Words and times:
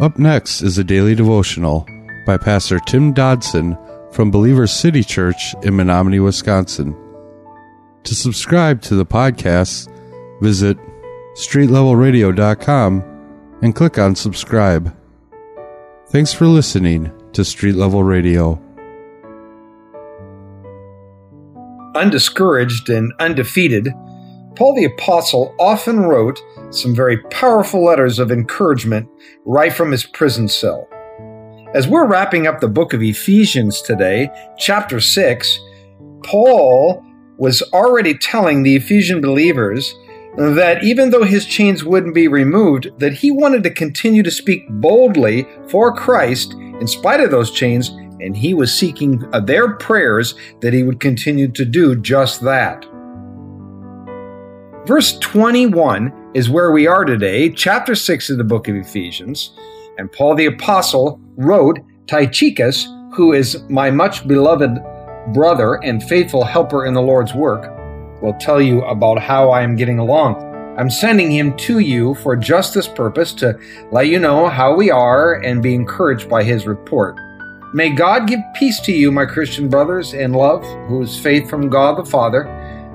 Up 0.00 0.16
next 0.16 0.62
is 0.62 0.78
a 0.78 0.84
daily 0.84 1.16
devotional 1.16 1.84
by 2.24 2.36
Pastor 2.36 2.78
Tim 2.78 3.12
Dodson 3.12 3.76
from 4.12 4.30
Believers 4.30 4.70
City 4.70 5.02
Church 5.02 5.54
in 5.64 5.74
Menomonie, 5.74 6.22
Wisconsin. 6.22 6.96
To 8.04 8.14
subscribe 8.14 8.80
to 8.82 8.94
the 8.94 9.04
podcast, 9.04 9.92
visit 10.40 10.78
streetlevelradio.com 11.34 13.58
and 13.62 13.74
click 13.74 13.98
on 13.98 14.14
subscribe. 14.14 14.96
Thanks 16.10 16.32
for 16.32 16.46
listening 16.46 17.10
to 17.32 17.44
Street 17.44 17.74
Level 17.74 18.04
Radio. 18.04 18.62
Undiscouraged 21.96 22.88
and 22.88 23.12
undefeated, 23.18 23.88
Paul 24.58 24.74
the 24.74 24.86
Apostle 24.86 25.54
often 25.60 26.00
wrote 26.00 26.42
some 26.70 26.92
very 26.92 27.18
powerful 27.30 27.84
letters 27.84 28.18
of 28.18 28.32
encouragement 28.32 29.08
right 29.44 29.72
from 29.72 29.92
his 29.92 30.04
prison 30.04 30.48
cell. 30.48 30.88
As 31.74 31.86
we're 31.86 32.08
wrapping 32.08 32.48
up 32.48 32.58
the 32.58 32.66
book 32.66 32.92
of 32.92 33.00
Ephesians 33.00 33.80
today, 33.80 34.28
chapter 34.58 34.98
6, 34.98 35.60
Paul 36.24 37.04
was 37.36 37.62
already 37.72 38.18
telling 38.18 38.64
the 38.64 38.74
Ephesian 38.74 39.20
believers 39.20 39.94
that 40.36 40.82
even 40.82 41.10
though 41.10 41.22
his 41.22 41.46
chains 41.46 41.84
wouldn't 41.84 42.16
be 42.16 42.26
removed, 42.26 42.90
that 42.98 43.12
he 43.12 43.30
wanted 43.30 43.62
to 43.62 43.70
continue 43.70 44.24
to 44.24 44.30
speak 44.30 44.68
boldly 44.68 45.46
for 45.68 45.94
Christ 45.94 46.54
in 46.54 46.88
spite 46.88 47.20
of 47.20 47.30
those 47.30 47.52
chains, 47.52 47.90
and 48.20 48.36
he 48.36 48.54
was 48.54 48.76
seeking 48.76 49.24
uh, 49.32 49.38
their 49.38 49.76
prayers 49.76 50.34
that 50.62 50.72
he 50.72 50.82
would 50.82 50.98
continue 50.98 51.46
to 51.52 51.64
do 51.64 51.94
just 51.94 52.40
that. 52.40 52.84
Verse 54.88 55.18
21 55.18 56.30
is 56.32 56.48
where 56.48 56.72
we 56.72 56.86
are 56.86 57.04
today, 57.04 57.50
chapter 57.50 57.94
6 57.94 58.30
of 58.30 58.38
the 58.38 58.42
book 58.42 58.68
of 58.68 58.74
Ephesians. 58.74 59.50
And 59.98 60.10
Paul 60.10 60.34
the 60.34 60.46
Apostle 60.46 61.20
wrote, 61.36 61.78
Tychicus, 62.06 62.88
who 63.12 63.34
is 63.34 63.62
my 63.68 63.90
much 63.90 64.26
beloved 64.26 64.78
brother 65.34 65.74
and 65.84 66.02
faithful 66.04 66.42
helper 66.42 66.86
in 66.86 66.94
the 66.94 67.02
Lord's 67.02 67.34
work, 67.34 67.70
will 68.22 68.32
tell 68.40 68.62
you 68.62 68.82
about 68.84 69.18
how 69.18 69.50
I 69.50 69.60
am 69.60 69.76
getting 69.76 69.98
along. 69.98 70.36
I'm 70.78 70.88
sending 70.88 71.30
him 71.30 71.54
to 71.58 71.80
you 71.80 72.14
for 72.14 72.34
just 72.34 72.72
this 72.72 72.88
purpose 72.88 73.34
to 73.34 73.60
let 73.92 74.06
you 74.06 74.18
know 74.18 74.48
how 74.48 74.74
we 74.74 74.90
are 74.90 75.34
and 75.42 75.62
be 75.62 75.74
encouraged 75.74 76.30
by 76.30 76.42
his 76.42 76.66
report. 76.66 77.14
May 77.74 77.90
God 77.90 78.26
give 78.26 78.40
peace 78.54 78.80
to 78.86 78.92
you, 78.92 79.12
my 79.12 79.26
Christian 79.26 79.68
brothers, 79.68 80.14
and 80.14 80.34
love, 80.34 80.64
whose 80.88 81.20
faith 81.20 81.50
from 81.50 81.68
God 81.68 81.98
the 81.98 82.10
Father 82.10 82.44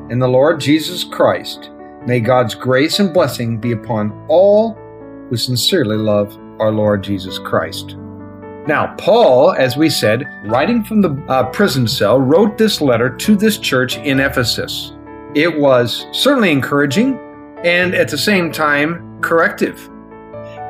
and 0.09 0.19
the 0.19 0.27
Lord 0.27 0.59
Jesus 0.59 1.03
Christ. 1.03 1.69
May 2.05 2.19
God's 2.19 2.53
grace 2.53 2.99
and 2.99 3.13
blessing 3.13 3.57
be 3.57 3.71
upon 3.71 4.25
all 4.27 4.73
who 5.29 5.37
sincerely 5.37 5.95
love 5.95 6.37
our 6.59 6.71
Lord 6.71 7.03
Jesus 7.03 7.39
Christ. 7.39 7.95
Now, 8.67 8.93
Paul, 8.97 9.53
as 9.53 9.77
we 9.77 9.89
said, 9.89 10.25
writing 10.45 10.83
from 10.83 11.01
the 11.01 11.11
uh, 11.27 11.49
prison 11.51 11.87
cell, 11.87 12.19
wrote 12.19 12.57
this 12.57 12.81
letter 12.81 13.09
to 13.09 13.35
this 13.35 13.57
church 13.57 13.97
in 13.97 14.19
Ephesus. 14.19 14.93
It 15.35 15.59
was 15.59 16.05
certainly 16.11 16.51
encouraging 16.51 17.19
and 17.63 17.95
at 17.95 18.09
the 18.09 18.17
same 18.17 18.51
time 18.51 19.19
corrective, 19.21 19.89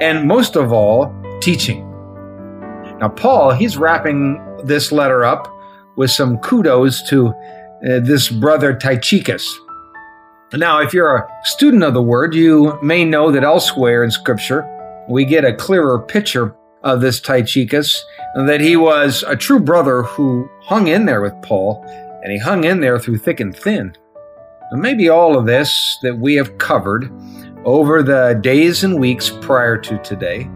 and 0.01 0.27
most 0.27 0.55
of 0.55 0.71
all, 0.71 1.13
teaching. 1.41 1.89
Now, 2.99 3.09
Paul, 3.09 3.51
he's 3.51 3.77
wrapping 3.77 4.39
this 4.63 4.91
letter 4.91 5.23
up 5.25 5.51
with 5.95 6.11
some 6.11 6.37
kudos 6.37 7.07
to 7.09 7.27
uh, 7.27 7.99
this 7.99 8.29
brother 8.29 8.73
Tychicus. 8.73 9.59
Now, 10.55 10.81
if 10.81 10.93
you're 10.93 11.15
a 11.15 11.27
student 11.45 11.81
of 11.81 11.95
the 11.95 12.01
word, 12.03 12.35
you 12.35 12.77
may 12.83 13.05
know 13.05 13.31
that 13.31 13.43
elsewhere 13.43 14.03
in 14.03 14.11
Scripture, 14.11 14.63
we 15.09 15.25
get 15.25 15.43
a 15.43 15.55
clearer 15.55 15.99
picture 15.99 16.55
of 16.83 17.01
this 17.01 17.19
Tychicus, 17.19 18.03
that 18.35 18.61
he 18.61 18.75
was 18.75 19.23
a 19.23 19.35
true 19.35 19.59
brother 19.59 20.03
who 20.03 20.47
hung 20.61 20.89
in 20.89 21.07
there 21.07 21.22
with 21.22 21.33
Paul, 21.41 21.83
and 22.22 22.31
he 22.31 22.38
hung 22.38 22.66
in 22.66 22.81
there 22.81 23.00
through 23.00 23.17
thick 23.17 23.39
and 23.39 23.55
thin. 23.55 23.95
And 24.69 24.79
maybe 24.79 25.09
all 25.09 25.35
of 25.35 25.47
this 25.47 25.97
that 26.03 26.19
we 26.19 26.35
have 26.35 26.59
covered 26.59 27.11
over 27.66 28.03
the 28.03 28.39
days 28.39 28.83
and 28.83 28.99
weeks 28.99 29.31
prior 29.41 29.75
to 29.78 29.97
today, 30.03 30.47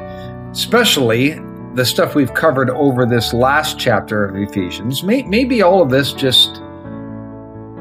especially 0.52 1.40
the 1.74 1.86
stuff 1.86 2.14
we've 2.14 2.36
covered 2.36 2.70
over 2.70 3.08
this 3.08 3.34
last 3.34 3.80
chapter 3.80 4.26
of 4.26 4.36
Ephesians, 4.36 5.02
may, 5.02 5.24
maybe 5.24 5.64
all 5.64 5.82
of 5.82 5.90
this 5.90 6.14
just 6.14 6.62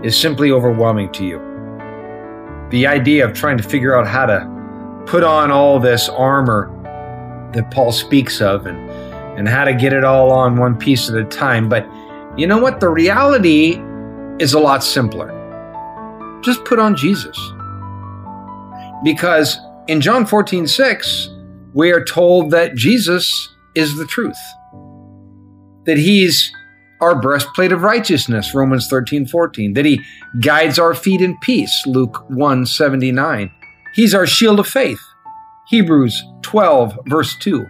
is 0.03 0.19
simply 0.19 0.51
overwhelming 0.51 1.13
to 1.13 1.27
you 1.27 1.46
the 2.71 2.87
idea 2.87 3.25
of 3.25 3.33
trying 3.33 3.57
to 3.57 3.63
figure 3.63 3.97
out 3.97 4.07
how 4.07 4.27
to 4.27 5.05
put 5.07 5.23
on 5.23 5.51
all 5.51 5.79
this 5.79 6.09
armor 6.09 6.73
that 7.55 7.71
Paul 7.71 7.93
speaks 7.93 8.41
of 8.41 8.67
and, 8.67 8.91
and 9.39 9.49
how 9.49 9.65
to 9.65 9.75
get 9.75 9.93
it 9.93 10.05
all 10.05 10.33
on 10.33 10.57
one 10.57 10.77
piece 10.77 11.09
at 11.09 11.17
a 11.17 11.25
time. 11.25 11.69
But 11.69 11.89
you 12.37 12.47
know 12.47 12.59
what? 12.59 12.81
The 12.81 12.89
reality 12.89 13.81
is 14.39 14.53
a 14.53 14.59
lot 14.59 14.83
simpler. 14.83 15.33
Just 16.43 16.65
put 16.65 16.79
on 16.79 16.97
Jesus. 16.97 17.39
Because 19.05 19.59
in 19.89 20.01
John 20.01 20.27
14, 20.27 20.67
6, 20.67 21.31
we 21.73 21.93
are 21.93 22.05
told 22.05 22.51
that 22.51 22.75
Jesus 22.75 23.49
is 23.75 23.97
the 23.97 24.07
truth, 24.07 24.39
that 25.85 25.99
he's 25.99 26.51
our 27.01 27.21
breastplate 27.21 27.73
of 27.73 27.83
righteousness, 27.83 28.55
Romans 28.55 28.89
13, 28.89 29.27
14, 29.27 29.75
that 29.75 29.85
he 29.85 30.01
guides 30.41 30.79
our 30.79 30.95
feet 30.95 31.21
in 31.21 31.37
peace, 31.39 31.83
Luke 31.87 32.25
1, 32.29 32.67
79. 32.67 33.51
He's 33.95 34.15
our 34.15 34.27
shield 34.27 34.61
of 34.61 34.67
faith, 34.67 35.01
Hebrews 35.69 36.23
12, 36.43 36.99
verse 37.07 37.37
2. 37.41 37.67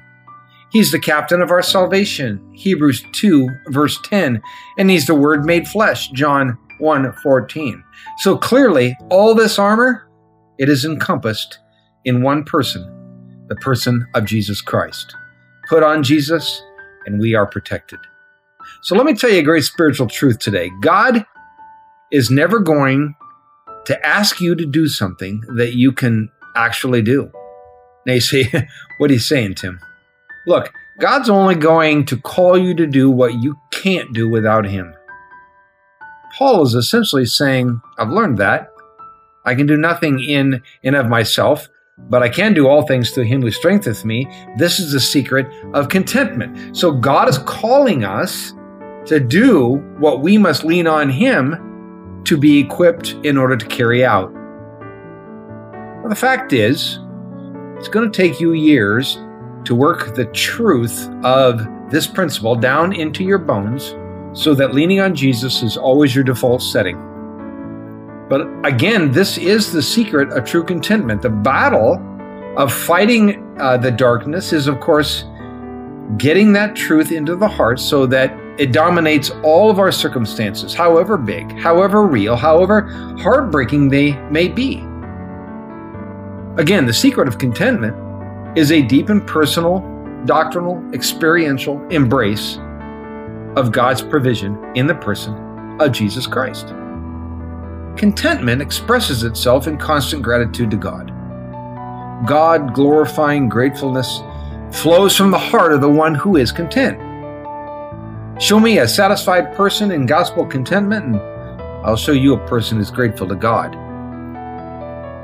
He's 0.73 0.93
the 0.93 1.01
captain 1.01 1.41
of 1.41 1.51
our 1.51 1.63
salvation, 1.63 2.41
Hebrews 2.53 3.05
2, 3.13 3.49
verse 3.69 3.99
10. 4.05 4.43
And 4.79 4.91
he's 4.91 5.07
the 5.07 5.15
word 5.15 5.45
made 5.45 5.69
flesh, 5.69 6.09
John 6.11 6.59
1, 6.81 7.13
14. 7.23 7.85
So 8.19 8.37
clearly, 8.37 8.97
all 9.11 9.35
this 9.35 9.59
armor, 9.59 10.09
it 10.59 10.69
is 10.69 10.85
encompassed 10.85 11.59
in 12.05 12.23
one 12.23 12.45
person, 12.45 12.83
the 13.49 13.57
person 13.57 14.07
of 14.15 14.25
Jesus 14.25 14.61
Christ. 14.61 15.15
Put 15.69 15.83
on 15.83 16.03
Jesus, 16.03 16.63
and 17.07 17.21
we 17.21 17.35
are 17.35 17.47
protected. 17.47 18.01
So 18.83 18.97
let 18.97 19.07
me 19.07 19.15
tell 19.15 19.31
you 19.31 19.41
a 19.41 19.43
great 19.43 19.65
spiritual 19.65 20.07
truth 20.07 20.39
today. 20.39 20.71
God 20.81 21.25
is 22.11 22.31
never 22.31 22.59
going 22.59 23.15
to 23.87 24.07
ask 24.07 24.41
you 24.41 24.55
to 24.55 24.67
do 24.67 24.89
something 24.89 25.43
that 25.55 25.75
you 25.75 25.93
can 25.93 26.31
actually 26.57 27.03
do. 27.03 27.31
Now 28.07 28.15
you 28.15 28.21
say, 28.21 28.45
what 28.99 29.11
are 29.11 29.15
you 29.15 29.21
saying, 29.21 29.57
Tim? 29.57 29.81
Look, 30.47 30.73
God's 30.99 31.29
only 31.29 31.57
going 31.57 32.07
to 32.07 32.17
call 32.17 32.57
you 32.57 32.75
to 32.75 32.87
do 32.87 33.11
what 33.11 33.35
you 33.35 33.57
can't 33.71 34.13
do 34.13 34.29
without 34.29 34.65
Him. 34.65 34.95
Paul 36.37 36.63
is 36.63 36.75
essentially 36.75 37.27
saying, 37.27 37.81
I've 37.99 38.11
learned 38.11 38.39
that. 38.39 38.71
I 39.45 39.55
can 39.55 39.67
do 39.67 39.77
nothing 39.77 40.21
in 40.21 40.63
and 40.83 40.97
of 40.97 41.07
myself, 41.07 41.69
but 41.99 42.23
I 42.23 42.29
can 42.29 42.55
do 42.55 42.69
all 42.69 42.87
things 42.87 43.11
through 43.11 43.25
him 43.25 43.43
who 43.43 43.51
strengtheneth 43.51 44.05
me. 44.05 44.29
This 44.57 44.79
is 44.79 44.93
the 44.93 45.01
secret 45.01 45.47
of 45.75 45.89
contentment. 45.89 46.77
So 46.77 46.93
God 46.93 47.29
is 47.29 47.39
calling 47.39 48.05
us 48.05 48.53
to 49.07 49.21
do 49.21 49.77
what 49.99 50.21
we 50.21 50.37
must 50.37 50.65
lean 50.65 50.87
on 50.87 51.09
Him 51.09 52.23
to 52.25 52.37
be 52.37 52.59
equipped 52.59 53.13
in 53.23 53.37
order 53.37 53.57
to 53.57 53.67
carry 53.67 54.05
out. 54.05 54.33
Well, 54.33 56.09
the 56.09 56.17
fact 56.17 56.53
is, 56.53 56.99
it's 57.79 57.89
going 57.89 58.11
to 58.11 58.17
take 58.17 58.41
you 58.41 58.53
years 58.53 59.17
to 59.65 59.75
work 59.75 60.15
the 60.15 60.27
truth 60.27 61.09
of 61.25 61.67
this 61.91 62.07
principle 62.07 62.57
down 62.57 62.93
into 62.93 63.25
your 63.25 63.39
bones 63.39 63.95
so 64.33 64.55
that 64.55 64.75
leaning 64.75 65.01
on 65.01 65.15
Jesus 65.15 65.63
is 65.63 65.77
always 65.77 66.15
your 66.15 66.25
default 66.25 66.63
setting. 66.63 66.97
But 68.29 68.49
again, 68.65 69.13
this 69.13 69.39
is 69.39 69.73
the 69.73 69.83
secret 69.83 70.31
of 70.31 70.45
true 70.45 70.65
contentment. 70.65 71.23
The 71.23 71.31
battle 71.31 72.03
of 72.57 72.73
fighting 72.73 73.57
uh, 73.61 73.77
the 73.77 73.91
darkness 73.91 74.53
is, 74.53 74.67
of 74.67 74.81
course, 74.81 75.25
getting 76.17 76.53
that 76.53 76.75
truth 76.75 77.13
into 77.13 77.37
the 77.37 77.49
heart 77.49 77.79
so 77.79 78.07
that 78.07 78.37
it 78.59 78.73
dominates 78.73 79.31
all 79.43 79.71
of 79.71 79.79
our 79.79 79.93
circumstances, 79.93 80.75
however 80.75 81.17
big, 81.17 81.53
however 81.59 82.07
real, 82.07 82.37
however 82.37 82.89
heartbreaking 83.21 83.89
they 83.89 84.13
may 84.31 84.49
be. 84.49 84.79
Again, 86.57 86.87
the 86.87 86.95
secret 86.95 87.29
of 87.29 87.39
contentment 87.39 87.95
is 88.57 88.73
a 88.73 88.81
deep 88.81 89.11
and 89.11 89.27
personal, 89.27 89.81
doctrinal, 90.25 90.83
experiential 90.95 91.87
embrace 91.89 92.59
of 93.57 93.73
God's 93.73 94.01
provision 94.01 94.59
in 94.75 94.87
the 94.87 94.95
person 94.95 95.35
of 95.81 95.93
Jesus 95.93 96.27
Christ. 96.27 96.73
Contentment 97.97 98.61
expresses 98.61 99.23
itself 99.23 99.67
in 99.67 99.79
constant 99.79 100.23
gratitude 100.23 100.71
to 100.71 100.77
God. 100.77 101.13
God 102.27 102.75
glorifying 102.75 103.49
gratefulness 103.49 104.21
flows 104.71 105.17
from 105.17 105.31
the 105.31 105.39
heart 105.39 105.73
of 105.73 105.81
the 105.81 105.89
one 105.89 106.15
who 106.15 106.37
is 106.37 106.53
content. 106.53 106.99
Show 108.41 108.61
me 108.61 108.79
a 108.79 108.89
satisfied 108.89 109.55
person 109.55 109.91
in 109.91 110.07
gospel 110.07 110.45
contentment, 110.45 111.05
and 111.05 111.17
I'll 111.87 111.97
show 111.97 112.13
you 112.13 112.35
a 112.35 112.49
person 112.49 112.79
who's 112.79 112.91
grateful 112.91 113.29
to 113.29 113.35
God. 113.35 113.73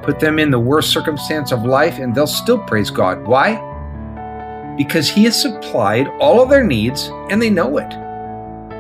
Put 0.03 0.19
them 0.19 0.39
in 0.39 0.51
the 0.51 0.59
worst 0.59 0.91
circumstance 0.91 1.53
of 1.53 1.65
life, 1.65 1.99
and 1.99 2.15
they'll 2.15 2.27
still 2.27 2.59
praise 2.59 2.91
God. 2.91 3.27
Why? 3.27 3.69
because 4.77 5.11
He 5.11 5.25
has 5.25 5.41
supplied 5.41 6.09
all 6.21 6.43
of 6.43 6.49
their 6.49 6.65
needs 6.65 7.11
and 7.31 7.41
they 7.41 7.51
know 7.51 7.79
it. 7.79 8.02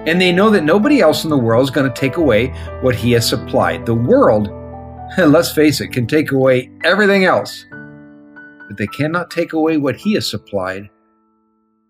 And 0.07 0.21
they 0.21 0.33
know 0.33 0.51
that 0.51 0.65
nobody 0.65 1.01
else 1.01 1.23
in 1.23 1.31
the 1.31 1.39
world 1.39 1.63
is 1.63 1.71
going 1.71 1.89
to 1.89 2.01
take 2.01 2.17
away 2.17 2.49
what 2.81 2.97
He 2.97 3.13
has 3.13 3.29
supplied. 3.29 3.87
The 3.87 3.95
world, 3.95 4.49
let's 5.19 5.53
face 5.53 5.81
it, 5.81 5.93
can 5.93 6.09
take 6.09 6.33
away 6.33 6.71
everything 6.83 7.25
else, 7.25 7.65
but 7.71 8.77
they 8.79 8.89
cannot 8.89 9.31
take 9.31 9.53
away 9.53 9.77
what 9.77 9.95
He 9.97 10.15
has 10.15 10.29
supplied. 10.29 10.91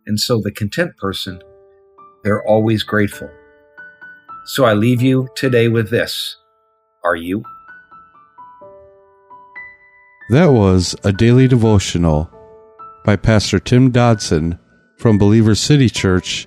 And 0.06 0.20
so 0.20 0.40
the 0.40 0.52
content 0.52 0.96
person, 0.98 1.40
they're 2.22 2.46
always 2.46 2.82
grateful. 2.82 3.30
So 4.44 4.64
I 4.64 4.74
leave 4.74 5.00
you 5.00 5.28
today 5.34 5.68
with 5.68 5.88
this. 5.90 6.36
Are 7.04 7.16
you? 7.16 7.42
That 10.30 10.52
was 10.52 10.94
a 11.02 11.12
daily 11.12 11.48
devotional 11.48 12.30
by 13.04 13.16
Pastor 13.16 13.58
Tim 13.58 13.90
Dodson 13.90 14.58
from 14.98 15.18
Believers 15.18 15.60
City 15.60 15.88
Church 15.88 16.46